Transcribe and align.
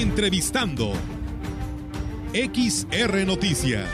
Entrevistando. 0.00 0.94
XR 2.32 3.26
Noticias. 3.26 3.86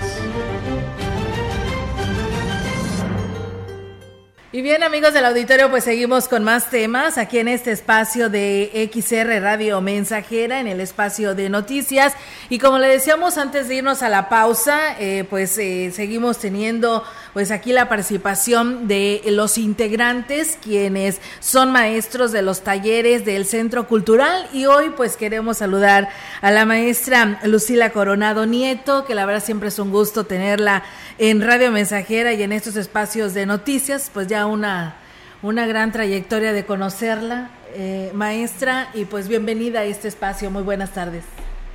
Y 4.52 4.62
bien 4.62 4.84
amigos 4.84 5.12
del 5.12 5.24
auditorio, 5.24 5.68
pues 5.68 5.82
seguimos 5.82 6.28
con 6.28 6.44
más 6.44 6.70
temas 6.70 7.18
aquí 7.18 7.40
en 7.40 7.48
este 7.48 7.72
espacio 7.72 8.30
de 8.30 8.88
XR 8.94 9.42
Radio 9.42 9.80
Mensajera, 9.80 10.60
en 10.60 10.68
el 10.68 10.80
espacio 10.80 11.34
de 11.34 11.48
noticias. 11.48 12.14
Y 12.50 12.60
como 12.60 12.78
le 12.78 12.86
decíamos 12.86 13.36
antes 13.36 13.66
de 13.66 13.74
irnos 13.74 14.04
a 14.04 14.08
la 14.08 14.28
pausa, 14.28 14.96
eh, 15.00 15.24
pues 15.28 15.58
eh, 15.58 15.90
seguimos 15.92 16.38
teniendo 16.38 17.02
pues 17.36 17.50
aquí 17.50 17.74
la 17.74 17.90
participación 17.90 18.88
de 18.88 19.20
los 19.26 19.58
integrantes, 19.58 20.58
quienes 20.62 21.20
son 21.38 21.70
maestros 21.70 22.32
de 22.32 22.40
los 22.40 22.62
talleres 22.62 23.26
del 23.26 23.44
Centro 23.44 23.86
Cultural. 23.86 24.48
Y 24.54 24.64
hoy 24.64 24.88
pues 24.96 25.18
queremos 25.18 25.58
saludar 25.58 26.08
a 26.40 26.50
la 26.50 26.64
maestra 26.64 27.38
Lucila 27.44 27.90
Coronado 27.90 28.46
Nieto, 28.46 29.04
que 29.04 29.14
la 29.14 29.26
verdad 29.26 29.44
siempre 29.44 29.68
es 29.68 29.78
un 29.78 29.90
gusto 29.90 30.24
tenerla 30.24 30.82
en 31.18 31.42
Radio 31.42 31.70
Mensajera 31.70 32.32
y 32.32 32.42
en 32.42 32.52
estos 32.52 32.74
espacios 32.76 33.34
de 33.34 33.44
noticias, 33.44 34.10
pues 34.14 34.28
ya 34.28 34.46
una, 34.46 34.94
una 35.42 35.66
gran 35.66 35.92
trayectoria 35.92 36.54
de 36.54 36.64
conocerla, 36.64 37.50
eh, 37.74 38.12
maestra, 38.14 38.88
y 38.94 39.04
pues 39.04 39.28
bienvenida 39.28 39.80
a 39.80 39.84
este 39.84 40.08
espacio. 40.08 40.50
Muy 40.50 40.62
buenas 40.62 40.92
tardes. 40.92 41.24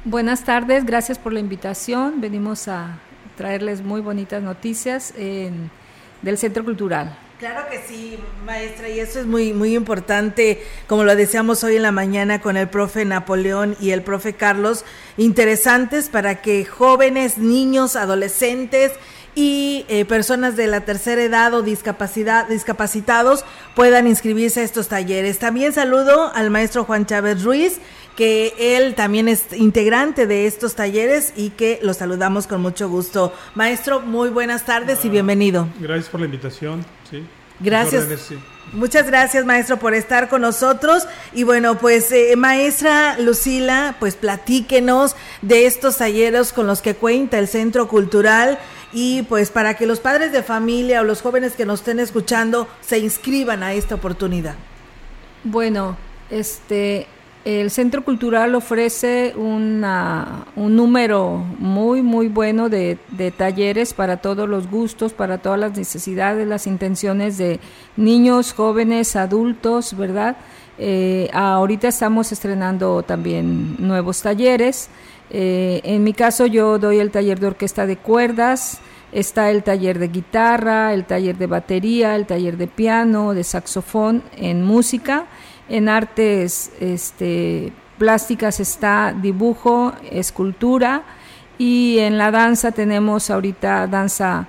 Buenas 0.06 0.44
tardes, 0.44 0.88
gracias 0.88 1.20
por 1.20 1.34
la 1.34 1.40
invitación. 1.40 2.20
Venimos 2.20 2.68
a 2.68 2.98
traerles 3.42 3.82
muy 3.82 4.02
bonitas 4.02 4.44
noticias 4.44 5.16
del 5.16 6.38
Centro 6.38 6.64
Cultural. 6.64 7.18
Claro 7.40 7.68
que 7.72 7.82
sí, 7.88 8.20
maestra, 8.46 8.88
y 8.88 9.00
eso 9.00 9.20
es 9.20 9.26
muy, 9.26 9.52
muy 9.52 9.74
importante, 9.74 10.62
como 10.86 11.04
lo 11.04 11.16
decíamos 11.16 11.64
hoy 11.64 11.78
en 11.78 11.82
la 11.82 11.92
mañana 11.92 12.40
con 12.40 12.56
el 12.56 12.70
profe 12.70 13.04
Napoleón 13.04 13.76
y 13.80 13.90
el 13.90 14.04
profe 14.04 14.34
Carlos, 14.34 14.86
interesantes 15.18 16.10
para 16.10 16.44
que 16.44 16.66
jóvenes, 16.66 17.40
niños, 17.40 17.96
adolescentes 17.96 18.92
y 19.34 19.86
eh, 19.88 20.06
personas 20.06 20.56
de 20.56 20.68
la 20.68 20.82
tercera 20.82 21.24
edad 21.24 21.56
o 21.56 21.64
discapacidad, 21.64 22.48
discapacitados 22.48 23.44
puedan 23.76 24.06
inscribirse 24.06 24.60
a 24.60 24.64
estos 24.64 24.88
talleres. 24.88 25.40
También 25.40 25.74
saludo 25.74 26.32
al 26.36 26.52
maestro 26.52 26.84
Juan 26.84 27.08
Chávez 27.08 27.42
Ruiz, 27.44 27.80
que 28.22 28.54
él 28.78 28.94
también 28.94 29.28
es 29.28 29.52
integrante 29.52 30.28
de 30.28 30.46
estos 30.46 30.76
talleres 30.76 31.34
y 31.36 31.50
que 31.50 31.80
lo 31.82 31.96
saludamos 31.96 32.46
con 32.46 32.62
mucho 32.62 32.88
gusto. 32.88 33.34
Maestro, 33.56 34.00
muy 34.00 34.30
buenas 34.30 34.64
tardes 34.64 35.04
y 35.06 35.10
bienvenido. 35.10 35.68
Gracias 35.80 36.08
por 36.10 36.20
la 36.20 36.28
invitación. 36.28 36.86
Sí. 37.10 37.24
Gracias. 37.60 38.06
Muchas 38.74 39.08
gracias, 39.08 39.44
maestro, 39.44 39.78
por 39.78 39.96
estar 39.96 40.30
con 40.30 40.44
nosotros. 40.44 41.08
Y 41.34 41.46
bueno, 41.46 41.80
pues, 41.80 42.12
eh, 42.12 42.36
maestra 42.36 43.18
Lucila, 43.18 43.96
pues 44.00 44.14
platíquenos 44.14 45.16
de 45.42 45.66
estos 45.66 45.98
talleres 45.98 46.54
con 46.54 46.68
los 46.68 46.84
que 46.84 46.94
cuenta 46.94 47.40
el 47.40 47.48
Centro 47.48 47.88
Cultural 47.88 48.60
y 48.94 49.24
pues 49.24 49.50
para 49.50 49.74
que 49.78 49.88
los 49.88 50.00
padres 50.00 50.32
de 50.32 50.44
familia 50.44 51.02
o 51.02 51.06
los 51.06 51.24
jóvenes 51.24 51.54
que 51.54 51.66
nos 51.66 51.80
estén 51.80 52.00
escuchando 52.00 52.68
se 52.82 53.00
inscriban 53.00 53.64
a 53.64 53.74
esta 53.74 53.96
oportunidad. 53.96 54.54
Bueno, 55.44 55.98
este, 56.30 57.08
el 57.44 57.72
Centro 57.72 58.04
Cultural 58.04 58.54
ofrece 58.54 59.34
una, 59.36 60.46
un 60.56 60.76
número 60.76 61.44
muy, 61.58 62.04
muy 62.04 62.28
bueno 62.28 62.70
de, 62.70 63.00
talleres 63.36 63.94
para 63.94 64.18
todos 64.18 64.48
los 64.48 64.70
gustos, 64.70 65.14
para 65.14 65.40
todas 65.40 65.60
las 65.60 65.76
necesidades, 65.76 66.48
las 66.48 66.68
intenciones 66.68 67.38
de 67.38 67.60
niños, 67.98 68.54
jóvenes, 68.54 69.16
adultos, 69.16 69.98
¿verdad? 69.98 70.38
Eh, 70.78 71.30
ahorita 71.34 71.88
estamos 71.88 72.32
estrenando 72.32 73.02
también 73.02 73.76
nuevos 73.80 74.22
talleres. 74.22 74.90
Eh, 75.32 75.82
en 75.84 76.04
mi 76.04 76.14
caso 76.14 76.46
yo 76.46 76.78
doy 76.78 77.00
el 77.00 77.10
taller 77.10 77.40
de 77.40 77.48
orquesta 77.48 77.88
de 77.88 77.98
cuerdas, 77.98 78.82
está 79.12 79.50
el 79.50 79.64
taller 79.64 80.00
de 80.00 80.08
guitarra, 80.08 80.94
el 80.94 81.06
taller 81.06 81.38
de 81.38 81.48
batería, 81.48 82.16
el 82.16 82.26
taller 82.26 82.58
de 82.58 82.68
piano, 82.68 83.34
de 83.34 83.44
saxofón 83.44 84.24
en 84.38 84.64
música. 84.64 85.26
En 85.70 85.90
artes 85.90 86.72
este, 86.80 87.72
plásticas 87.98 88.60
está 88.60 89.16
dibujo, 89.20 89.94
escultura. 90.10 91.04
Y 91.58 92.00
en 92.00 92.18
la 92.18 92.32
danza 92.32 92.72
tenemos 92.72 93.30
ahorita 93.30 93.88
danza 93.88 94.48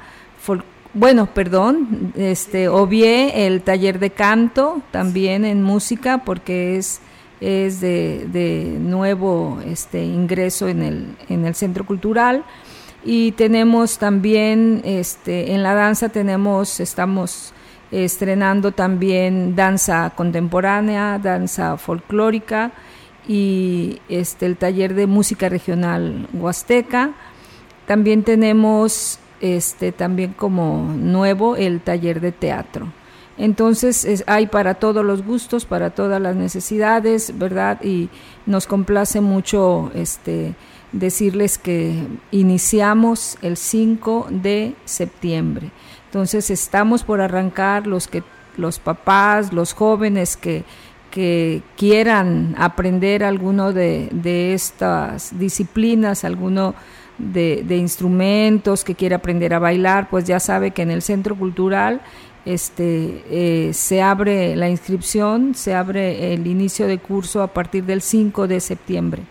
bueno, 0.95 1.27
perdón, 1.33 2.13
este 2.17 2.69
obvié 2.69 3.47
el 3.47 3.63
taller 3.63 3.99
de 3.99 4.11
canto 4.11 4.83
también 4.91 5.47
en 5.47 5.63
música 5.63 6.19
porque 6.19 6.77
es 6.77 7.01
es 7.43 7.81
de, 7.81 8.27
de 8.29 8.77
nuevo 8.79 9.59
este 9.67 10.05
ingreso 10.05 10.69
en 10.69 10.83
el, 10.83 11.17
en 11.29 11.45
el 11.45 11.57
centro 11.57 11.85
cultural 11.85 12.45
y 13.05 13.33
tenemos 13.33 13.99
también 13.99 14.83
este 14.85 15.53
en 15.55 15.63
la 15.63 15.75
danza 15.75 16.09
tenemos 16.09 16.81
estamos 16.81 17.53
estrenando 17.93 18.73
también 18.73 19.55
danza 19.55 20.13
contemporánea, 20.17 21.19
danza 21.19 21.77
folclórica 21.77 22.73
y 23.29 24.01
este, 24.09 24.47
el 24.47 24.57
taller 24.57 24.95
de 24.95 25.07
música 25.07 25.49
regional 25.49 26.27
huasteca. 26.33 27.13
También 27.87 28.25
tenemos 28.25 29.19
este, 29.41 29.93
también 29.93 30.33
como 30.33 30.95
nuevo 30.97 31.57
el 31.57 31.81
taller 31.81 32.21
de 32.21 32.33
teatro. 32.33 32.89
Entonces 33.39 34.25
hay 34.27 34.47
para 34.47 34.75
todos 34.75 35.05
los 35.05 35.25
gustos, 35.25 35.65
para 35.65 35.91
todas 35.91 36.21
las 36.21 36.37
necesidades, 36.37 37.39
¿verdad? 37.39 37.83
Y 37.83 38.11
nos 38.47 38.67
complace 38.67 39.21
mucho 39.21 39.91
este, 39.95 40.55
decirles 40.93 41.59
que 41.59 42.07
iniciamos 42.31 43.39
el 43.43 43.57
5 43.57 44.27
de 44.31 44.75
septiembre. 44.85 45.71
Entonces 46.07 46.51
estamos 46.51 47.05
por 47.05 47.23
arrancar 47.23 47.87
los 47.87 48.07
que 48.07 48.23
los 48.59 48.79
papás, 48.79 49.53
los 49.55 49.73
jóvenes 49.73 50.37
que, 50.37 50.65
que 51.11 51.63
quieran 51.77 52.55
aprender 52.59 53.25
alguno 53.25 53.73
de, 53.73 54.09
de 54.13 54.53
estas 54.53 55.39
disciplinas, 55.39 56.25
alguno 56.25 56.75
de, 57.17 57.65
de, 57.67 57.77
instrumentos, 57.77 58.85
que 58.85 58.95
quiera 58.95 59.17
aprender 59.17 59.55
a 59.55 59.59
bailar, 59.59 60.09
pues 60.11 60.25
ya 60.25 60.39
sabe 60.41 60.73
que 60.73 60.83
en 60.83 60.91
el 60.91 61.03
Centro 61.03 61.35
Cultural 61.35 62.03
este, 62.45 63.25
eh, 63.31 63.73
se 63.73 64.03
abre 64.03 64.57
la 64.57 64.69
inscripción, 64.69 65.55
se 65.55 65.75
abre 65.75 66.35
el 66.35 66.47
inicio 66.47 66.87
de 66.87 66.99
curso 66.99 67.43
a 67.43 67.49
partir 67.49 67.85
del 67.85 68.03
5 68.03 68.47
de 68.47 68.61
septiembre 68.61 69.23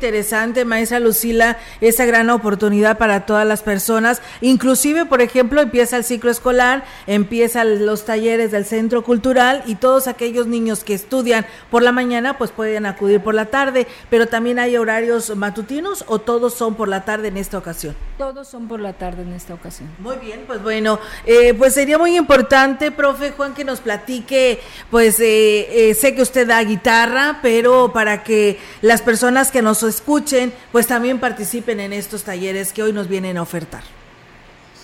interesante, 0.00 0.64
maestra 0.64 0.98
Lucila, 0.98 1.58
esa 1.82 2.06
gran 2.06 2.30
oportunidad 2.30 2.96
para 2.96 3.26
todas 3.26 3.46
las 3.46 3.62
personas. 3.62 4.22
Inclusive, 4.40 5.04
por 5.04 5.20
ejemplo, 5.20 5.60
empieza 5.60 5.98
el 5.98 6.04
ciclo 6.04 6.30
escolar, 6.30 6.84
empiezan 7.06 7.84
los 7.84 8.06
talleres 8.06 8.50
del 8.50 8.64
centro 8.64 9.04
cultural 9.04 9.62
y 9.66 9.74
todos 9.74 10.08
aquellos 10.08 10.46
niños 10.46 10.84
que 10.84 10.94
estudian 10.94 11.44
por 11.70 11.82
la 11.82 11.92
mañana, 11.92 12.38
pues 12.38 12.50
pueden 12.50 12.86
acudir 12.86 13.20
por 13.20 13.34
la 13.34 13.46
tarde, 13.46 13.86
pero 14.08 14.26
también 14.26 14.58
hay 14.58 14.78
horarios 14.78 15.36
matutinos 15.36 16.02
o 16.06 16.18
todos 16.18 16.54
son 16.54 16.76
por 16.76 16.88
la 16.88 17.04
tarde 17.04 17.28
en 17.28 17.36
esta 17.36 17.58
ocasión. 17.58 17.94
Todos 18.16 18.48
son 18.48 18.68
por 18.68 18.80
la 18.80 18.94
tarde 18.94 19.20
en 19.20 19.34
esta 19.34 19.52
ocasión. 19.52 19.90
Muy 19.98 20.16
bien, 20.16 20.44
pues 20.46 20.62
bueno, 20.62 20.98
eh, 21.26 21.52
pues 21.52 21.74
sería 21.74 21.98
muy 21.98 22.16
importante, 22.16 22.90
profe 22.90 23.32
Juan, 23.32 23.52
que 23.52 23.64
nos 23.64 23.80
platique, 23.80 24.60
pues 24.90 25.20
eh, 25.20 25.90
eh, 25.90 25.94
sé 25.94 26.14
que 26.14 26.22
usted 26.22 26.46
da 26.48 26.62
guitarra, 26.64 27.40
pero 27.42 27.92
para 27.92 28.24
que 28.24 28.58
las 28.80 29.02
personas 29.02 29.50
que 29.50 29.60
nos 29.60 29.82
escuchen, 29.90 30.52
pues 30.72 30.86
también 30.86 31.18
participen 31.18 31.80
en 31.80 31.92
estos 31.92 32.24
talleres 32.24 32.72
que 32.72 32.82
hoy 32.82 32.92
nos 32.92 33.08
vienen 33.08 33.36
a 33.36 33.42
ofertar. 33.42 33.82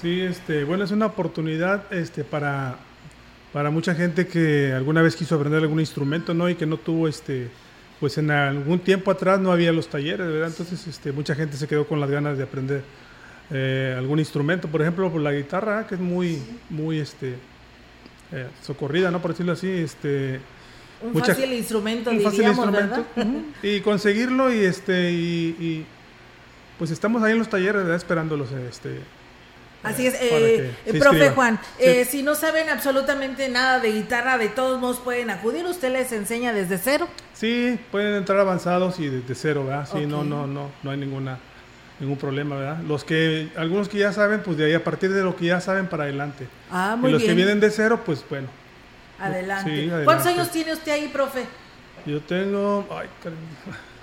Sí, 0.01 0.21
este, 0.21 0.65
bueno, 0.65 0.85
es 0.85 0.91
una 0.91 1.07
oportunidad 1.07 1.91
este, 1.93 2.23
para, 2.23 2.77
para 3.53 3.71
mucha 3.71 3.95
gente 3.95 4.27
que 4.27 4.73
alguna 4.75 5.01
vez 5.01 5.17
quiso 5.17 5.35
aprender 5.35 5.63
algún 5.63 5.81
instrumento, 5.81 6.35
¿no? 6.35 6.51
Y 6.51 6.55
que 6.55 6.67
no 6.67 6.77
tuvo, 6.77 7.09
este, 7.09 7.49
pues 7.99 8.19
en 8.19 8.31
algún 8.31 8.81
tiempo 8.81 9.11
atrás 9.11 9.41
no 9.41 9.53
había 9.53 9.73
los 9.73 9.89
talleres, 9.89 10.27
¿verdad? 10.27 10.49
Entonces, 10.49 10.87
este, 10.87 11.13
mucha 11.13 11.35
gente 11.35 11.57
se 11.57 11.67
quedó 11.67 11.87
con 11.87 11.99
las 11.99 12.11
ganas 12.11 12.37
de 12.37 12.45
aprender 12.45 12.83
eh, 13.51 13.95
algún 13.97 14.19
instrumento, 14.19 14.69
por 14.69 14.83
ejemplo, 14.83 15.11
por 15.11 15.23
la 15.23 15.33
guitarra, 15.33 15.87
que 15.87 15.95
es 15.95 16.01
muy, 16.01 16.43
muy, 16.69 16.99
este, 16.99 17.37
eh, 18.33 18.49
socorrida, 18.63 19.11
¿no? 19.11 19.23
Por 19.23 19.31
decirlo 19.31 19.53
así, 19.53 19.69
este, 19.69 20.41
un 21.03 21.15
fácil 21.23 21.53
instrumento, 21.53 22.11
diríamos, 22.11 22.71
¿verdad? 22.71 23.05
Y 23.63 23.81
conseguirlo 23.81 24.53
y 24.53 24.65
este 24.65 25.13
y, 25.13 25.85
pues 26.79 26.91
estamos 26.91 27.23
ahí 27.23 27.33
en 27.33 27.39
los 27.39 27.49
talleres, 27.49 27.83
¿verdad? 27.83 27.97
esperándolos 27.97 28.51
este 28.53 29.01
Así 29.83 30.07
es, 30.07 30.15
eh, 30.15 30.75
eh 30.85 30.99
profe 30.99 31.31
Juan, 31.31 31.61
eh, 31.79 32.05
si 32.05 32.23
no 32.23 32.35
saben 32.35 32.69
absolutamente 32.69 33.49
nada 33.49 33.79
de 33.79 33.93
guitarra, 33.93 34.37
de 34.37 34.49
todos 34.49 34.81
modos 34.81 34.99
pueden 34.99 35.31
acudir, 35.31 35.65
usted 35.65 35.93
les 35.93 36.11
enseña 36.11 36.53
desde 36.53 36.79
cero. 36.79 37.09
Sí, 37.35 37.79
pueden 37.93 38.15
entrar 38.15 38.41
avanzados 38.41 38.99
y 38.99 39.09
desde 39.09 39.35
cero, 39.35 39.65
¿verdad? 39.65 39.89
Sí, 39.91 40.07
no, 40.07 40.25
no, 40.25 40.47
no, 40.47 40.71
no 40.83 40.91
hay 40.91 40.97
ninguna 40.97 41.39
ningún 42.01 42.19
problema, 42.19 42.57
¿verdad? 42.57 42.83
Los 42.83 43.05
que, 43.05 43.49
algunos 43.57 43.89
que 43.89 43.99
ya 43.99 44.13
saben, 44.13 44.43
pues 44.43 44.57
de 44.57 44.67
ahí 44.67 44.75
a 44.75 44.85
partir 44.85 45.13
de 45.13 45.23
lo 45.23 45.35
que 45.37 45.47
ya 45.47 45.61
saben 45.61 45.87
para 45.87 46.05
adelante. 46.05 46.47
Ah, 46.71 46.97
muy 46.99 47.11
y 47.11 47.13
los 47.13 47.23
que 47.23 47.35
vienen 47.35 47.61
de 47.61 47.71
cero, 47.71 48.03
pues 48.05 48.25
bueno, 48.29 48.49
Adelante. 49.19 49.91
¿Cuántos 50.05 50.27
años 50.27 50.51
tiene 50.51 50.73
usted 50.73 50.93
ahí, 50.93 51.09
profe? 51.09 51.45
Yo 52.05 52.21
tengo... 52.21 52.87
Ay, 52.91 53.09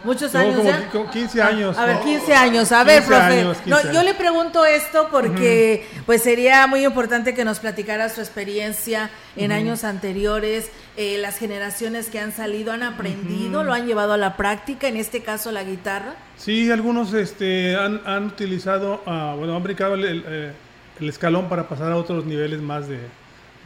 Muchos 0.03 0.35
años 0.35 0.61
como, 0.91 1.09
15 1.09 1.41
años. 1.41 1.77
A 1.77 1.85
ver, 1.85 1.99
15 2.01 2.33
años. 2.35 2.71
A 2.73 2.83
ver, 2.83 3.03
profe. 3.03 3.45
no, 3.65 3.93
yo 3.93 4.03
le 4.03 4.13
pregunto 4.13 4.65
esto 4.65 5.07
porque 5.09 5.87
pues 6.05 6.21
sería 6.21 6.67
muy 6.67 6.83
importante 6.83 7.33
que 7.33 7.45
nos 7.45 7.59
platicara 7.59 8.09
su 8.09 8.19
experiencia 8.19 9.09
en 9.37 9.53
años 9.53 9.85
anteriores. 9.85 10.69
Eh, 10.97 11.17
las 11.19 11.37
generaciones 11.37 12.09
que 12.09 12.19
han 12.19 12.33
salido 12.33 12.73
han 12.73 12.83
aprendido, 12.83 13.63
lo 13.63 13.73
han 13.73 13.87
llevado 13.87 14.13
a 14.13 14.17
la 14.17 14.35
práctica, 14.35 14.87
en 14.87 14.97
este 14.97 15.23
caso 15.23 15.51
la 15.51 15.63
guitarra. 15.63 16.15
Sí, 16.37 16.69
algunos 16.69 17.13
este, 17.13 17.77
han, 17.77 18.01
han 18.05 18.25
utilizado, 18.25 19.01
uh, 19.05 19.37
bueno, 19.37 19.55
han 19.55 19.63
brincado 19.63 19.95
el, 19.95 20.23
eh, 20.27 20.51
el, 20.99 21.09
escalón 21.09 21.47
para 21.47 21.69
pasar 21.69 21.91
a 21.93 21.95
otros 21.95 22.25
niveles 22.25 22.61
más 22.61 22.89
de, 22.89 22.99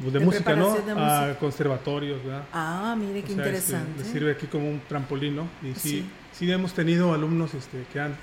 pues, 0.02 0.14
de, 0.14 0.20
música, 0.20 0.56
¿no? 0.56 0.76
a 0.98 1.36
conservatorios, 1.40 2.24
¿verdad? 2.24 2.44
Ah, 2.54 2.96
mire 2.98 3.22
qué 3.22 3.32
este, 3.32 3.34
interesante. 3.34 4.04
le 4.04 4.10
sirve 4.10 4.32
aquí 4.32 4.48
como 4.48 4.70
un 4.70 4.82
trampolín, 4.88 5.36
¿no? 5.36 5.48
Y 5.64 5.74
sí 5.74 6.06
sí 6.38 6.52
hemos 6.52 6.74
tenido 6.74 7.14
alumnos 7.14 7.54
este, 7.54 7.84
que, 7.92 8.00
han, 8.00 8.16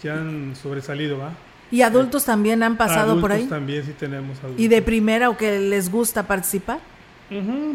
que 0.00 0.10
han 0.10 0.54
sobresalido, 0.54 1.18
¿va? 1.18 1.32
¿Y 1.70 1.80
adultos 1.80 2.26
también 2.26 2.62
han 2.62 2.76
pasado 2.76 3.18
por 3.20 3.32
ahí? 3.32 3.46
también 3.46 3.84
sí 3.84 3.92
tenemos 3.98 4.38
adultos. 4.40 4.60
¿Y 4.60 4.68
de 4.68 4.82
primera 4.82 5.30
o 5.30 5.36
que 5.36 5.58
les 5.58 5.90
gusta 5.90 6.26
participar? 6.26 6.80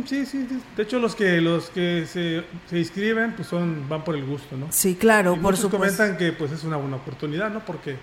sí, 0.05 0.23
sí, 0.27 0.47
De 0.75 0.83
hecho, 0.83 0.99
los 0.99 1.15
que 1.15 1.41
los 1.41 1.71
que 1.71 2.05
se, 2.05 2.43
se, 2.69 2.77
inscriben 2.77 3.33
pues 3.35 3.47
son 3.47 3.89
van 3.89 4.03
por 4.03 4.15
el 4.15 4.23
gusto, 4.23 4.55
¿no? 4.55 4.67
Sí, 4.69 4.93
claro, 4.93 5.35
por 5.41 5.57
supuesto. 5.57 5.97
comentan 5.97 6.15
que 6.15 6.31
pues 6.31 6.51
es 6.51 6.63
una 6.63 6.77
buena 6.77 6.97
oportunidad, 6.97 7.49
¿no? 7.49 7.61
Porque 7.61 7.97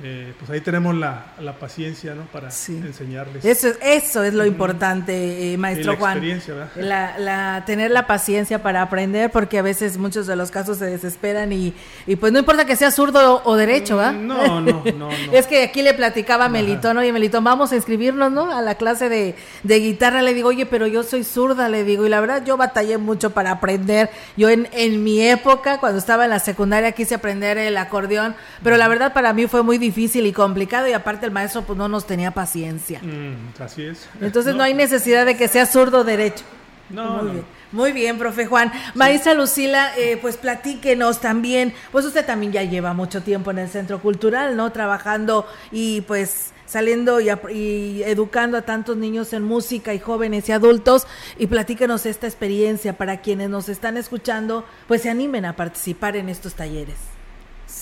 eh, 0.00 0.32
pues 0.38 0.48
ahí 0.50 0.60
tenemos 0.60 0.94
la, 0.94 1.32
la 1.40 1.54
paciencia 1.54 2.14
¿no? 2.14 2.22
para 2.26 2.50
enseñarles. 2.50 3.44
Eso, 3.44 3.68
eso 3.82 4.22
es 4.22 4.32
lo 4.32 4.46
importante, 4.46 5.52
eh, 5.52 5.58
maestro 5.58 5.92
la 5.92 5.98
Juan. 5.98 6.40
La, 6.76 7.18
la, 7.18 7.64
tener 7.66 7.90
la 7.90 8.06
paciencia 8.06 8.62
para 8.62 8.82
aprender, 8.82 9.32
porque 9.32 9.58
a 9.58 9.62
veces 9.62 9.98
muchos 9.98 10.28
de 10.28 10.36
los 10.36 10.52
casos 10.52 10.78
se 10.78 10.84
desesperan 10.84 11.52
y, 11.52 11.74
y 12.06 12.14
pues 12.14 12.32
no 12.32 12.38
importa 12.38 12.64
que 12.64 12.76
sea 12.76 12.92
zurdo 12.92 13.42
o, 13.44 13.56
derecho, 13.56 13.96
¿va? 13.96 14.12
No, 14.12 14.60
no, 14.60 14.84
no, 14.96 15.10
es 15.32 15.48
que 15.48 15.64
aquí 15.64 15.82
le 15.82 15.94
platicaba 15.94 16.44
a 16.44 16.48
Melitón, 16.48 16.96
oye 16.98 17.12
Melitón, 17.12 17.42
vamos 17.42 17.72
a 17.72 17.76
inscribirnos, 17.76 18.30
¿no? 18.30 18.56
A 18.56 18.62
la 18.62 18.76
clase 18.76 19.08
de, 19.08 19.34
de, 19.64 19.80
guitarra, 19.80 20.22
le 20.22 20.32
digo, 20.32 20.50
oye, 20.50 20.64
pero 20.64 20.86
yo 20.86 21.02
soy 21.02 21.24
zurda, 21.24 21.68
le 21.68 21.82
digo, 21.82 22.06
y 22.06 22.08
la 22.08 22.20
verdad 22.20 22.44
yo 22.44 22.56
batallé 22.56 22.98
mucho 22.98 23.30
para 23.30 23.50
aprender. 23.50 24.10
Yo 24.36 24.48
en, 24.48 24.68
en 24.72 25.02
mi 25.02 25.20
época, 25.20 25.80
cuando 25.80 25.98
estaba 25.98 26.22
en 26.24 26.30
la 26.30 26.38
secundaria, 26.38 26.92
quise 26.92 27.16
aprender 27.16 27.58
el 27.58 27.76
acordeón, 27.76 28.36
pero 28.62 28.76
la 28.76 28.86
verdad 28.86 29.12
para 29.12 29.32
mí 29.32 29.48
fue 29.48 29.64
muy 29.64 29.76
difícil 29.76 29.87
difícil 29.88 30.26
y 30.26 30.32
complicado 30.32 30.86
y 30.88 30.92
aparte 30.92 31.26
el 31.26 31.32
maestro 31.32 31.62
pues 31.62 31.78
no 31.78 31.88
nos 31.88 32.06
tenía 32.06 32.30
paciencia. 32.32 33.00
Mm, 33.02 33.62
así 33.62 33.84
es. 33.84 34.08
Entonces 34.20 34.54
no. 34.54 34.62
hay 34.62 34.74
necesidad 34.74 35.24
de 35.26 35.36
que 35.36 35.48
sea 35.48 35.66
zurdo 35.66 36.04
derecho. 36.04 36.44
No, 36.90 37.22
muy 37.22 37.32
bien. 37.32 37.44
Muy 37.70 37.92
bien, 37.92 38.18
profe 38.18 38.46
Juan. 38.46 38.72
Maestra 38.94 39.34
Lucila, 39.34 39.92
eh, 39.98 40.18
pues 40.20 40.38
platíquenos 40.38 41.20
también, 41.20 41.74
pues 41.92 42.06
usted 42.06 42.24
también 42.24 42.50
ya 42.50 42.62
lleva 42.62 42.94
mucho 42.94 43.22
tiempo 43.22 43.50
en 43.50 43.58
el 43.58 43.68
Centro 43.68 44.00
Cultural, 44.00 44.56
¿no? 44.56 44.72
Trabajando 44.72 45.46
y 45.70 46.00
pues 46.02 46.52
saliendo 46.64 47.20
y, 47.20 47.28
y, 47.52 48.02
educando 48.04 48.56
a 48.56 48.62
tantos 48.62 48.96
niños 48.96 49.32
en 49.34 49.42
música 49.42 49.92
y 49.92 49.98
jóvenes 49.98 50.48
y 50.48 50.52
adultos 50.52 51.06
y 51.38 51.46
platíquenos 51.46 52.06
esta 52.06 52.26
experiencia 52.26 52.96
para 52.96 53.20
quienes 53.20 53.50
nos 53.50 53.68
están 53.68 53.98
escuchando, 53.98 54.64
pues 54.86 55.02
se 55.02 55.10
animen 55.10 55.44
a 55.44 55.56
participar 55.56 56.16
en 56.16 56.30
estos 56.30 56.54
talleres. 56.54 57.17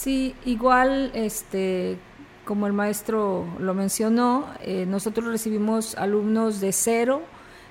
Sí, 0.06 0.36
igual, 0.44 1.10
este, 1.14 1.98
como 2.44 2.68
el 2.68 2.72
maestro 2.72 3.44
lo 3.58 3.74
mencionó, 3.74 4.46
eh, 4.60 4.86
nosotros 4.86 5.26
recibimos 5.26 5.96
alumnos 5.96 6.60
de 6.60 6.70
cero, 6.70 7.22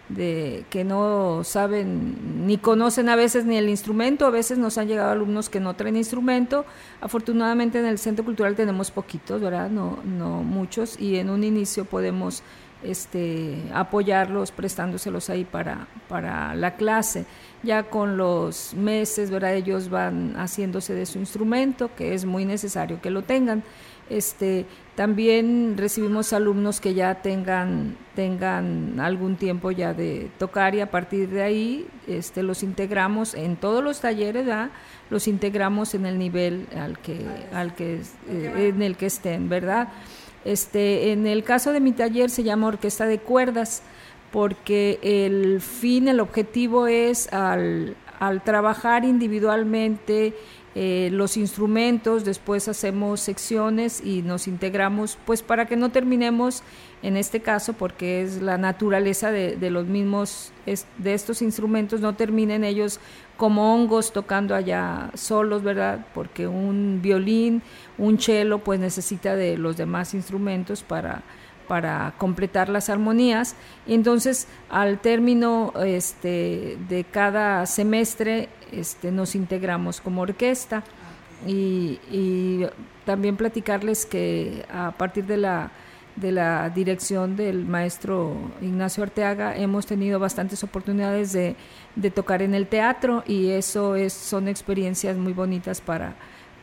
de 0.09 0.65
que 0.69 0.83
no 0.83 1.45
saben 1.45 2.45
ni 2.45 2.57
conocen 2.57 3.07
a 3.07 3.15
veces 3.15 3.45
ni 3.45 3.55
el 3.55 3.69
instrumento, 3.69 4.25
a 4.25 4.31
veces 4.31 4.57
nos 4.57 4.77
han 4.77 4.89
llegado 4.89 5.11
alumnos 5.11 5.47
que 5.47 5.61
no 5.61 5.77
traen 5.77 5.95
instrumento. 5.95 6.65
Afortunadamente 6.99 7.79
en 7.79 7.85
el 7.85 7.99
Centro 7.99 8.25
Cultural 8.25 8.53
tenemos 8.57 8.91
poquitos, 8.91 9.39
¿verdad? 9.39 9.69
No, 9.69 9.99
no 10.03 10.43
muchos, 10.43 10.99
y 10.99 11.15
en 11.15 11.29
un 11.29 11.45
inicio 11.45 11.85
podemos 11.85 12.43
este, 12.83 13.63
apoyarlos 13.73 14.51
prestándoselos 14.51 15.29
ahí 15.29 15.45
para, 15.45 15.87
para 16.07 16.55
la 16.55 16.75
clase 16.75 17.25
ya 17.63 17.83
con 17.83 18.17
los 18.17 18.73
meses, 18.75 19.31
¿verdad? 19.31 19.55
Ellos 19.55 19.89
van 19.89 20.35
haciéndose 20.35 20.93
de 20.93 21.05
su 21.05 21.17
instrumento, 21.17 21.89
que 21.95 22.13
es 22.13 22.25
muy 22.25 22.45
necesario 22.45 23.01
que 23.01 23.09
lo 23.09 23.23
tengan. 23.23 23.63
Este, 24.07 24.67
también 24.95 25.73
recibimos 25.77 26.31
alumnos 26.31 26.79
que 26.79 26.93
ya 26.93 27.23
tengan, 27.23 27.97
tengan 28.13 28.99
algún 28.99 29.35
tiempo 29.35 29.71
ya 29.71 29.95
de 29.95 30.29
tocar 30.37 30.75
y 30.75 30.81
a 30.81 30.91
partir 30.91 31.29
de 31.29 31.41
ahí 31.41 31.87
este, 32.07 32.43
los 32.43 32.61
integramos 32.61 33.33
en 33.33 33.55
todos 33.55 33.83
los 33.83 33.99
talleres, 34.01 34.45
¿verdad? 34.45 34.69
los 35.09 35.27
integramos 35.27 35.93
en 35.93 36.05
el 36.05 36.17
nivel 36.17 36.67
al 36.75 36.97
que, 36.99 37.25
al 37.53 37.75
que, 37.75 38.01
eh, 38.29 38.71
en 38.73 38.81
el 38.81 38.97
que 38.97 39.07
estén, 39.07 39.49
¿verdad? 39.49 39.89
Este, 40.45 41.11
en 41.11 41.27
el 41.27 41.43
caso 41.43 41.73
de 41.73 41.79
mi 41.79 41.91
taller 41.91 42.29
se 42.29 42.43
llama 42.43 42.67
Orquesta 42.67 43.05
de 43.07 43.19
Cuerdas 43.19 43.81
porque 44.31 44.99
el 45.01 45.61
fin, 45.61 46.07
el 46.07 46.19
objetivo 46.19 46.87
es 46.87 47.31
al, 47.33 47.95
trabajar 48.43 49.05
individualmente 49.05 50.33
eh, 50.77 51.09
los 51.13 51.37
instrumentos, 51.37 52.25
después 52.25 52.67
hacemos 52.67 53.21
secciones 53.21 54.01
y 54.03 54.23
nos 54.23 54.47
integramos, 54.47 55.17
pues 55.25 55.41
para 55.41 55.67
que 55.67 55.77
no 55.77 55.89
terminemos 55.89 56.63
en 57.01 57.15
este 57.15 57.39
caso, 57.39 57.73
porque 57.73 58.23
es 58.23 58.41
la 58.41 58.57
naturaleza 58.57 59.31
de, 59.31 59.69
los 59.69 59.85
mismos, 59.85 60.51
de 60.65 61.13
estos 61.13 61.41
instrumentos, 61.41 62.01
no 62.01 62.15
terminen 62.15 62.63
ellos 62.63 62.99
como 63.37 63.73
hongos 63.73 64.11
tocando 64.11 64.55
allá 64.55 65.11
solos, 65.13 65.63
¿verdad? 65.63 66.07
Porque 66.13 66.47
un 66.47 66.99
violín, 67.01 67.61
un 67.97 68.19
cello, 68.19 68.59
pues 68.59 68.79
necesita 68.79 69.35
de 69.35 69.57
los 69.57 69.77
demás 69.77 70.13
instrumentos 70.13 70.83
para 70.83 71.23
para 71.67 72.13
completar 72.17 72.69
las 72.69 72.89
armonías. 72.89 73.55
entonces, 73.87 74.47
al 74.69 74.99
término 74.99 75.73
este, 75.83 76.77
de 76.89 77.03
cada 77.03 77.65
semestre, 77.65 78.49
este, 78.71 79.11
nos 79.11 79.35
integramos 79.35 80.01
como 80.01 80.21
orquesta. 80.21 80.83
Y, 81.47 82.65
también 83.05 83.37
platicarles 83.37 84.07
que 84.07 84.65
a 84.73 84.91
partir 84.91 85.25
de 85.25 85.37
la, 85.37 85.69
de 86.15 86.31
la 86.31 86.71
dirección 86.71 87.35
del 87.35 87.63
maestro 87.63 88.35
Ignacio 88.63 89.03
Arteaga 89.03 89.55
hemos 89.55 89.85
tenido 89.85 90.17
bastantes 90.17 90.63
oportunidades 90.63 91.31
de, 91.31 91.55
de 91.95 92.09
tocar 92.09 92.41
en 92.41 92.55
el 92.55 92.65
teatro 92.65 93.23
y 93.27 93.51
eso 93.51 93.95
es, 93.95 94.11
son 94.11 94.47
experiencias 94.47 95.17
muy 95.17 95.33
bonitas 95.33 95.81
para, 95.81 96.15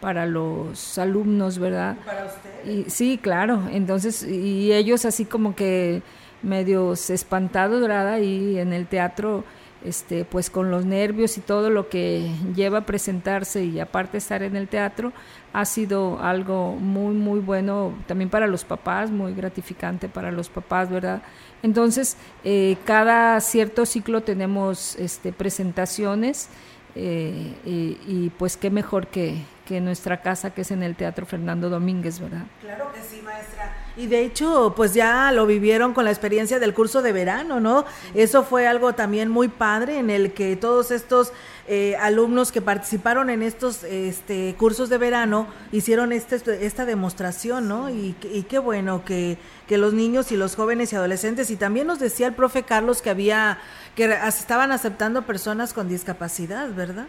para 0.03 0.27
los 0.27 0.99
alumnos, 0.99 1.61
¿verdad? 1.61 1.97
¿Para 2.05 2.25
usted? 2.25 2.71
Y, 2.71 2.91
sí, 2.91 3.21
claro. 3.23 3.63
Entonces, 3.71 4.25
y 4.25 4.73
ellos 4.73 5.05
así 5.05 5.25
como 5.25 5.55
que 5.55 6.03
medios 6.43 7.09
espantados, 7.09 7.81
¿verdad? 7.81 8.19
Y 8.19 8.59
en 8.59 8.73
el 8.73 8.89
teatro, 8.89 9.45
este, 9.85 10.25
pues 10.25 10.51
con 10.51 10.73
los 10.73 10.85
nervios 10.85 11.39
y 11.39 11.41
todo 11.41 11.71
lo 11.71 11.89
que 11.89 12.29
lleva 12.57 12.79
a 12.79 12.85
presentarse 12.85 13.65
y 13.65 13.79
aparte 13.79 14.19
estar 14.19 14.43
en 14.43 14.57
el 14.57 14.67
teatro, 14.67 15.13
ha 15.53 15.65
sido 15.65 16.21
algo 16.21 16.75
muy, 16.75 17.15
muy 17.15 17.39
bueno 17.39 17.95
también 18.09 18.29
para 18.29 18.49
los 18.49 18.65
papás, 18.65 19.13
muy 19.13 19.35
gratificante 19.35 20.09
para 20.09 20.33
los 20.33 20.49
papás, 20.49 20.91
¿verdad? 20.91 21.23
Entonces, 21.63 22.17
eh, 22.43 22.77
cada 22.85 23.41
cierto 23.41 23.87
ciclo 23.87 24.23
tenemos 24.23 24.97
este, 24.97 25.33
presentaciones 25.33 26.49
eh, 26.95 27.55
y, 28.07 28.31
pues 28.31 28.57
qué 28.57 28.71
mejor 28.71 29.07
que, 29.07 29.37
que 29.73 29.81
nuestra 29.81 30.21
casa 30.21 30.51
que 30.51 30.61
es 30.61 30.71
en 30.71 30.83
el 30.83 30.95
Teatro 30.97 31.25
Fernando 31.25 31.71
Domínguez, 31.71 32.21
¿verdad? 32.21 32.43
Claro 32.61 32.93
que 32.93 33.01
sí, 33.01 33.23
maestra. 33.23 33.75
Y 33.97 34.07
de 34.07 34.23
hecho, 34.23 34.75
pues 34.77 34.93
ya 34.93 35.33
lo 35.33 35.47
vivieron 35.47 35.95
con 35.95 36.05
la 36.05 36.11
experiencia 36.11 36.59
del 36.59 36.75
curso 36.75 37.01
de 37.01 37.13
verano, 37.13 37.59
¿no? 37.59 37.87
Eso 38.13 38.45
fue 38.45 38.67
algo 38.67 38.93
también 38.93 39.31
muy 39.31 39.49
padre 39.49 39.99
en 39.99 40.11
el 40.11 40.35
que 40.35 40.57
todos 40.57 40.91
estos 40.91 41.33
eh, 41.69 41.97
alumnos 41.97 42.53
que 42.53 42.61
participaron 42.61 43.31
en 43.31 43.43
estos 43.43 43.83
este, 43.85 44.55
cursos 44.59 44.91
de 44.91 44.99
verano 44.99 45.47
hicieron 45.73 46.13
este, 46.13 46.67
esta 46.67 46.85
demostración, 46.85 47.67
¿no? 47.67 47.89
Y, 47.89 48.15
y 48.31 48.43
qué 48.43 48.59
bueno 48.59 49.07
que, 49.07 49.39
que 49.69 49.79
los 49.79 49.95
niños 49.95 50.33
y 50.33 50.37
los 50.37 50.55
jóvenes 50.55 50.93
y 50.93 50.97
adolescentes, 50.97 51.51
y 51.51 51.57
también 51.57 51.87
nos 51.87 51.99
decía 51.99 52.27
el 52.27 52.35
profe 52.35 52.65
Carlos 52.65 53.01
que 53.01 53.09
había 53.09 53.59
que 53.95 54.05
estaban 54.27 54.71
aceptando 54.71 55.23
personas 55.23 55.73
con 55.73 55.89
discapacidad, 55.89 56.69
¿verdad? 56.75 57.07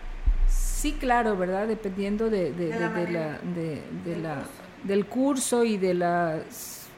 Sí, 0.84 0.92
claro, 0.92 1.38
¿verdad? 1.38 1.66
Dependiendo 1.66 2.30
de, 2.30 2.52
de, 2.52 2.68
la, 2.78 2.90
de, 2.90 4.18
la, 4.22 4.44
del 4.84 5.06
curso 5.06 5.64
y 5.64 5.78
de 5.78 5.94
la, 5.94 6.42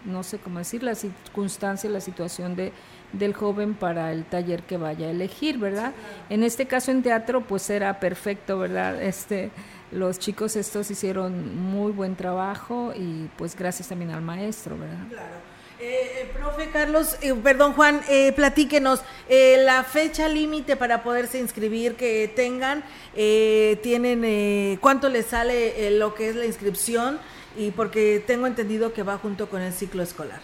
no 0.06 0.24
sé 0.24 0.40
cómo 0.40 0.58
decir, 0.58 0.82
la 0.82 0.96
circunstancia, 0.96 1.88
la 1.88 2.02
situación 2.02 2.56
de, 2.56 2.74
del 3.14 3.36
joven 3.36 3.76
para 3.76 4.12
el 4.12 4.26
taller 4.26 4.64
que 4.64 4.78
vaya 4.78 5.06
a 5.06 5.12
elegir, 5.12 5.60
¿verdad? 5.60 5.94
En 6.32 6.42
este 6.42 6.66
caso 6.66 6.90
en 6.90 7.04
teatro, 7.04 7.42
pues 7.42 7.70
era 7.70 8.00
perfecto, 8.00 8.58
¿verdad? 8.58 9.00
Este, 9.04 9.52
los 9.92 10.18
chicos 10.18 10.56
estos 10.56 10.90
hicieron 10.90 11.56
muy 11.56 11.92
buen 11.92 12.16
trabajo 12.16 12.92
y 12.92 13.30
pues 13.38 13.56
gracias 13.56 13.90
también 13.90 14.10
al 14.10 14.24
maestro, 14.24 14.80
¿verdad? 14.80 15.08
Claro. 15.10 15.55
Eh, 15.86 16.22
eh, 16.22 16.32
profe 16.34 16.70
Carlos, 16.72 17.16
eh, 17.22 17.36
perdón 17.36 17.74
Juan, 17.74 18.02
eh, 18.10 18.32
platíquenos 18.32 19.04
la 19.30 19.84
fecha 19.84 20.28
límite 20.28 20.76
para 20.76 21.04
poderse 21.04 21.38
inscribir 21.40 21.94
que 21.96 22.32
tengan, 22.36 22.84
tienen 23.14 24.78
cuánto 24.82 25.10
les 25.10 25.28
sale 25.28 25.92
lo 25.92 26.16
que 26.16 26.30
es 26.30 26.36
la 26.36 26.46
inscripción 26.46 27.20
y 27.56 27.70
porque 27.72 28.24
tengo 28.26 28.48
entendido 28.48 28.94
que 28.94 29.04
va 29.04 29.18
junto 29.18 29.48
con 29.48 29.62
el 29.62 29.74
ciclo 29.74 30.02
escolar. 30.02 30.40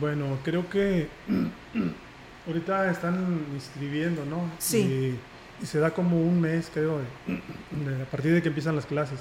Bueno, 0.00 0.38
creo 0.42 0.68
que 0.70 1.08
ahorita 2.46 2.90
están 2.90 3.46
inscribiendo, 3.54 4.24
¿no? 4.24 4.50
Sí. 4.58 5.18
Y, 5.62 5.66
se 5.66 5.78
da 5.78 5.92
como 5.92 6.20
un 6.20 6.40
mes, 6.40 6.70
creo, 6.72 6.98
a 8.02 8.10
partir 8.10 8.32
de 8.32 8.42
que 8.42 8.48
empiezan 8.48 8.74
las 8.74 8.86
clases. 8.86 9.20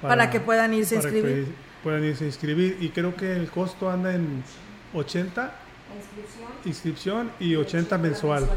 Para, 0.00 0.30
que 0.30 0.40
puedan 0.40 0.72
irse 0.74 0.96
a 0.96 0.98
inscribir. 0.98 1.48
puedan 1.82 2.04
irse 2.04 2.24
a 2.24 2.26
inscribir 2.28 2.78
y 2.80 2.90
creo 2.90 3.14
que 3.16 3.34
el 3.36 3.50
costo 3.50 3.90
anda 3.90 4.14
en 4.14 4.42
80 4.94 5.52
inscripción, 5.94 6.48
inscripción 6.64 7.32
y 7.38 7.56
80 7.56 7.98
mensual. 7.98 8.48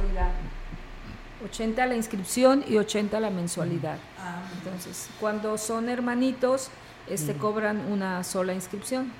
80 1.45 1.85
la 1.85 1.95
inscripción 1.95 2.65
y 2.67 2.77
80 2.77 3.19
la 3.19 3.29
mensualidad. 3.29 3.97
Ah. 4.19 4.41
Entonces, 4.57 5.09
cuando 5.19 5.57
son 5.57 5.89
hermanitos, 5.89 6.69
este, 7.07 7.33
cobran 7.35 7.91
una 7.91 8.23
sola 8.23 8.53
inscripción. 8.53 9.11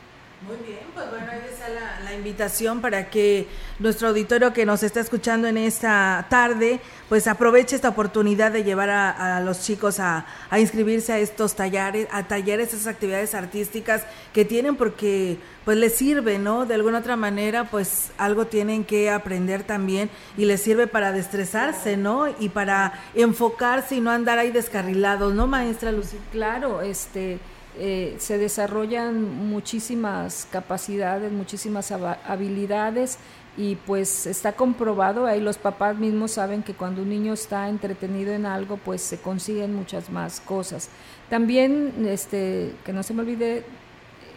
Muy 0.47 0.55
bien, 0.65 0.79
pues 0.93 1.09
bueno, 1.09 1.27
ahí 1.29 1.41
está 1.51 1.67
la, 1.67 2.13
invitación 2.15 2.81
para 2.81 3.09
que 3.09 3.47
nuestro 3.77 4.07
auditorio 4.07 4.53
que 4.53 4.65
nos 4.65 4.83
está 4.83 5.01
escuchando 5.01 5.47
en 5.47 5.57
esta 5.57 6.25
tarde, 6.29 6.79
pues 7.07 7.27
aproveche 7.27 7.75
esta 7.75 7.89
oportunidad 7.89 8.51
de 8.51 8.63
llevar 8.63 8.89
a, 8.89 9.41
los 9.41 9.61
chicos 9.61 9.99
a, 9.99 10.25
inscribirse 10.57 11.11
a 11.13 11.19
estos 11.19 11.55
talleres, 11.55 12.07
a 12.11 12.27
talleres, 12.27 12.73
esas 12.73 12.87
actividades 12.87 13.35
artísticas 13.35 14.03
que 14.33 14.45
tienen 14.45 14.77
porque 14.77 15.39
pues 15.65 15.77
les 15.77 15.95
sirve, 15.95 16.39
¿no? 16.39 16.65
De 16.65 16.73
alguna 16.73 16.99
otra 16.99 17.17
manera, 17.17 17.65
pues 17.65 18.11
algo 18.17 18.47
tienen 18.47 18.85
que 18.85 19.09
aprender 19.09 19.63
también 19.63 20.09
y 20.37 20.45
les 20.45 20.61
sirve 20.61 20.87
para 20.87 21.11
destresarse, 21.11 21.97
¿no? 21.97 22.27
Y 22.39 22.49
para 22.49 22.93
enfocarse 23.13 23.95
y 23.95 24.01
no 24.01 24.09
andar 24.09 24.39
ahí 24.39 24.51
descarrilados, 24.51 25.33
¿no, 25.33 25.47
maestra 25.47 25.91
Lucy? 25.91 26.17
Claro, 26.31 26.81
este 26.81 27.39
eh, 27.77 28.15
se 28.19 28.37
desarrollan 28.37 29.49
muchísimas 29.49 30.47
capacidades, 30.51 31.31
muchísimas 31.31 31.91
habilidades 31.91 33.19
y 33.57 33.75
pues 33.75 34.25
está 34.25 34.53
comprobado, 34.53 35.25
ahí 35.25 35.41
los 35.41 35.57
papás 35.57 35.97
mismos 35.97 36.31
saben 36.31 36.63
que 36.63 36.73
cuando 36.73 37.01
un 37.01 37.09
niño 37.09 37.33
está 37.33 37.67
entretenido 37.69 38.33
en 38.33 38.45
algo, 38.45 38.77
pues 38.77 39.01
se 39.01 39.19
consiguen 39.19 39.75
muchas 39.75 40.09
más 40.09 40.39
cosas. 40.39 40.89
También, 41.29 42.05
este, 42.07 42.73
que 42.85 42.93
no 42.93 43.03
se 43.03 43.13
me 43.13 43.21
olvide, 43.21 43.57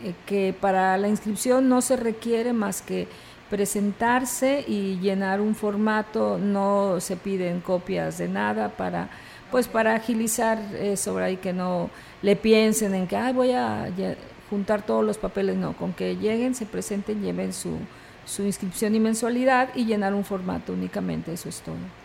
eh, 0.02 0.14
que 0.26 0.54
para 0.58 0.96
la 0.98 1.08
inscripción 1.08 1.68
no 1.68 1.82
se 1.82 1.96
requiere 1.96 2.52
más 2.52 2.82
que 2.82 3.06
presentarse 3.48 4.64
y 4.66 4.98
llenar 4.98 5.40
un 5.40 5.54
formato, 5.54 6.38
no 6.38 7.00
se 7.00 7.16
piden 7.16 7.60
copias 7.60 8.18
de 8.18 8.26
nada 8.26 8.70
para, 8.70 9.10
pues 9.52 9.68
para 9.68 9.94
agilizar 9.94 10.58
eso, 10.74 11.28
y 11.28 11.36
que 11.36 11.52
no 11.52 11.90
le 12.22 12.34
piensen 12.34 12.94
en 12.94 13.06
que 13.06 13.16
Ay, 13.16 13.32
voy 13.32 13.52
a 13.52 13.88
juntar 14.50 14.84
todos 14.84 15.04
los 15.04 15.18
papeles, 15.18 15.56
no, 15.56 15.76
con 15.76 15.92
que 15.92 16.16
lleguen, 16.16 16.56
se 16.56 16.66
presenten, 16.66 17.22
lleven 17.22 17.52
su, 17.52 17.78
su 18.24 18.42
inscripción 18.42 18.94
y 18.96 19.00
mensualidad 19.00 19.68
y 19.76 19.84
llenar 19.84 20.14
un 20.14 20.24
formato 20.24 20.72
únicamente, 20.72 21.32
eso 21.32 21.48
es 21.48 21.60
todo. 21.60 22.01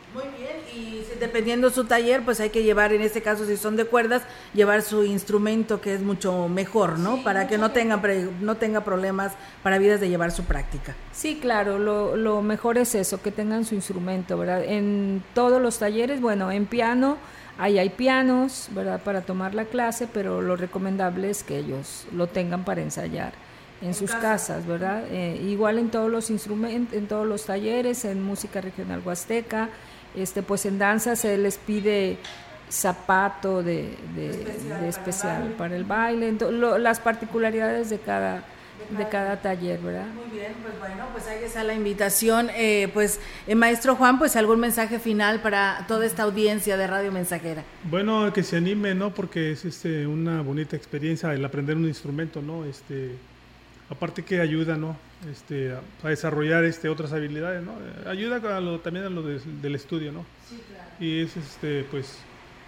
Y 0.76 1.04
dependiendo 1.20 1.70
su 1.70 1.86
taller, 1.86 2.24
pues 2.24 2.40
hay 2.40 2.50
que 2.50 2.64
llevar, 2.64 2.94
en 2.94 3.02
este 3.02 3.22
caso, 3.22 3.46
si 3.46 3.58
son 3.58 3.76
de 3.76 3.86
cuerdas, 3.86 4.24
llevar 4.54 4.82
su 4.82 5.04
instrumento 5.04 5.82
que 5.82 5.94
es 5.94 6.02
mucho 6.02 6.48
mejor, 6.48 7.00
¿no? 7.00 7.24
para 7.24 7.48
que 7.48 7.58
no 7.58 7.72
tenga, 7.72 8.02
no 8.42 8.56
tenga 8.58 8.84
problemas 8.84 9.34
para 9.64 9.78
vidas 9.78 10.00
de 10.00 10.10
llevar 10.10 10.32
su 10.32 10.44
práctica. 10.44 10.96
Sí, 11.12 11.40
claro, 11.42 11.80
lo, 11.80 12.16
lo 12.16 12.42
mejor 12.42 12.78
es 12.78 12.96
eso, 12.96 13.22
que 13.22 13.32
tengan 13.32 13.66
su 13.66 13.76
instrumento, 13.76 14.38
¿verdad? 14.38 14.64
En 14.64 15.24
todos 15.34 15.62
los 15.62 15.80
talleres, 15.80 16.22
bueno, 16.22 16.52
en 16.52 16.66
piano 16.66 17.18
Ahí 17.58 17.80
hay 17.80 17.90
pianos, 17.90 18.70
¿verdad? 18.72 19.02
Para 19.02 19.22
tomar 19.22 19.56
la 19.56 19.66
clase, 19.66 20.08
pero 20.12 20.42
lo 20.42 20.56
recomendable 20.56 21.32
es 21.32 21.44
que 21.44 21.58
ellos 21.58 22.06
lo 22.12 22.28
tengan 22.28 22.64
para 22.64 22.82
ensayar 22.82 23.34
en, 23.82 23.96
sus 23.96 24.12
casas, 24.12 24.68
¿verdad? 24.68 25.06
Eh, 25.10 25.42
igual 25.44 25.80
en 25.80 25.90
todos 25.90 26.12
los 26.12 26.30
instrumentos, 26.30 26.96
en 26.96 27.08
todos 27.08 27.26
los 27.26 27.46
talleres, 27.46 28.06
en 28.06 28.22
música 28.22 28.62
regional 28.62 29.02
huasteca, 29.04 29.70
este, 30.16 30.44
pues 30.44 30.66
en 30.66 30.80
danza 30.80 31.16
se 31.16 31.38
les 31.38 31.58
pide 31.58 32.18
zapato 32.70 33.64
de, 33.64 33.98
especial, 34.88 35.56
para 35.58 35.76
el 35.76 35.84
baile, 35.84 36.36
las 36.80 37.00
particularidades 37.00 37.90
de 37.90 38.00
cada 38.00 38.44
de 38.90 39.10
cada 39.10 39.42
taller, 39.42 39.80
¿verdad? 39.80 40.06
Muy 40.08 40.38
bien, 40.38 40.54
pues 40.62 40.78
bueno, 40.80 41.08
pues 41.12 41.28
ahí 41.28 41.44
está 41.44 41.64
la 41.64 41.74
invitación. 41.74 42.50
Eh, 42.56 42.90
pues, 42.94 43.20
eh, 43.46 43.56
maestro 43.56 43.96
Juan, 43.96 44.18
pues 44.18 44.36
algún 44.36 44.60
mensaje 44.60 45.00
final 45.00 45.42
para 45.42 45.86
toda 45.88 46.06
esta 46.06 46.24
audiencia 46.24 46.78
de 46.78 46.88
Radio 46.88 47.12
Mensajera. 47.12 47.64
Bueno, 47.84 48.32
que 48.32 48.44
se 48.44 48.58
anime, 48.58 48.96
¿no? 48.96 49.14
Porque 49.14 49.52
es 49.52 49.66
este, 49.66 50.08
una 50.08 50.42
bonita 50.42 50.76
experiencia 50.76 51.34
el 51.34 51.44
aprender 51.44 51.76
un 51.76 51.86
instrumento, 51.86 52.42
¿no? 52.42 52.66
Este, 52.66 53.12
aparte 53.90 54.24
que 54.24 54.40
ayuda, 54.40 54.78
¿no? 54.78 54.96
Este, 55.32 55.74
a, 55.74 56.08
desarrollar 56.08 56.64
este, 56.64 56.90
otras 56.90 57.12
habilidades, 57.12 57.64
¿no? 57.64 57.74
Ayuda 58.10 58.40
también 58.80 59.06
a 59.06 59.10
lo 59.10 59.24
del 59.24 59.76
estudio, 59.76 60.12
¿no? 60.12 60.26
Sí, 60.48 60.62
claro. 60.68 60.90
Y 61.00 61.22
es, 61.22 61.36
este, 61.36 61.86
pues, 61.90 62.20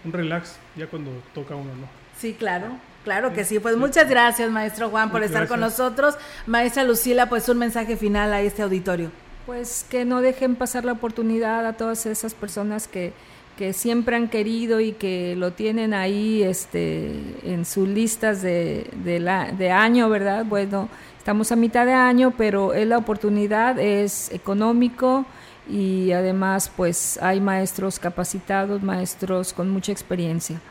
un 0.03 0.11
relax 0.11 0.57
ya 0.75 0.87
cuando 0.87 1.11
toca 1.33 1.55
uno, 1.55 1.75
¿no? 1.75 1.87
Sí, 2.17 2.33
claro. 2.33 2.77
Claro 3.03 3.33
que 3.33 3.45
sí, 3.45 3.59
pues 3.59 3.77
muchas 3.77 4.09
gracias, 4.09 4.51
maestro 4.51 4.89
Juan, 4.89 5.09
por 5.09 5.23
estar 5.23 5.47
con 5.47 5.61
nosotros. 5.61 6.15
Maestra 6.47 6.83
Lucila, 6.83 7.29
pues 7.29 7.47
un 7.47 7.57
mensaje 7.57 7.95
final 7.95 8.33
a 8.33 8.41
este 8.41 8.61
auditorio. 8.61 9.09
Pues 9.45 9.85
que 9.89 10.03
no 10.03 10.21
dejen 10.21 10.55
pasar 10.55 10.83
la 10.85 10.91
oportunidad 10.91 11.65
a 11.65 11.73
todas 11.73 12.05
esas 12.05 12.33
personas 12.33 12.87
que, 12.87 13.13
que 13.59 13.73
siempre 13.73 14.15
han 14.15 14.29
querido 14.29 14.79
y 14.79 14.93
que 14.93 15.35
lo 15.35 15.51
tienen 15.51 15.93
ahí 15.93 16.41
este, 16.43 17.11
en 17.43 17.65
sus 17.65 17.89
listas 17.89 18.41
de, 18.41 18.89
de, 19.03 19.19
la, 19.19 19.51
de 19.51 19.69
año, 19.69 20.07
¿verdad? 20.07 20.45
Bueno, 20.45 20.87
estamos 21.17 21.51
a 21.51 21.57
mitad 21.57 21.85
de 21.85 21.91
año, 21.91 22.33
pero 22.37 22.73
es 22.73 22.87
la 22.87 22.97
oportunidad, 22.97 23.77
es 23.77 24.31
económico 24.31 25.25
y 25.69 26.13
además 26.13 26.71
pues 26.73 27.19
hay 27.21 27.41
maestros 27.41 27.99
capacitados, 27.99 28.81
maestros 28.81 29.51
con 29.51 29.69
mucha 29.69 29.91
experiencia. 29.91 30.61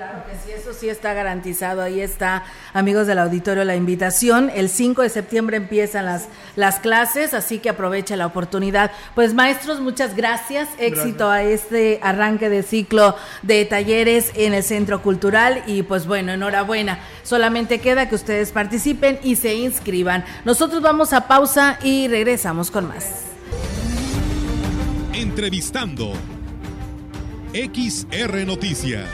Claro 0.00 0.24
que 0.24 0.32
sí, 0.32 0.58
eso 0.58 0.72
sí 0.72 0.88
está 0.88 1.12
garantizado. 1.12 1.82
Ahí 1.82 2.00
está, 2.00 2.42
amigos 2.72 3.06
del 3.06 3.18
auditorio, 3.18 3.64
la 3.64 3.76
invitación. 3.76 4.50
El 4.54 4.70
5 4.70 5.02
de 5.02 5.10
septiembre 5.10 5.58
empiezan 5.58 6.06
las, 6.06 6.26
las 6.56 6.80
clases, 6.80 7.34
así 7.34 7.58
que 7.58 7.68
aprovecha 7.68 8.16
la 8.16 8.24
oportunidad. 8.24 8.92
Pues 9.14 9.34
maestros, 9.34 9.78
muchas 9.78 10.16
gracias. 10.16 10.70
Éxito 10.78 11.28
a 11.28 11.42
este 11.42 12.00
arranque 12.02 12.48
de 12.48 12.62
ciclo 12.62 13.14
de 13.42 13.66
talleres 13.66 14.32
en 14.36 14.54
el 14.54 14.62
Centro 14.62 15.02
Cultural. 15.02 15.62
Y 15.66 15.82
pues 15.82 16.06
bueno, 16.06 16.32
enhorabuena. 16.32 16.98
Solamente 17.22 17.80
queda 17.80 18.08
que 18.08 18.14
ustedes 18.14 18.52
participen 18.52 19.18
y 19.22 19.36
se 19.36 19.54
inscriban. 19.54 20.24
Nosotros 20.46 20.80
vamos 20.80 21.12
a 21.12 21.28
pausa 21.28 21.78
y 21.82 22.08
regresamos 22.08 22.70
con 22.70 22.88
más. 22.88 23.26
Entrevistando 25.12 26.14
XR 27.52 28.46
Noticias. 28.46 29.08